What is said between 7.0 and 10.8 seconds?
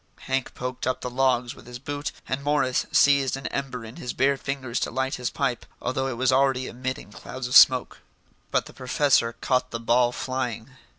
clouds of smoke. But the professor caught the ball flying.